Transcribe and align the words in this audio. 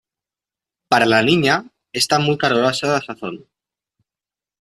para 0.87 1.05
la 1.05 1.21
Niña 1.21 1.65
está 1.93 2.17
muy 2.17 2.35
calurosa 2.35 2.87
la 2.93 3.01
sazón. 3.01 3.47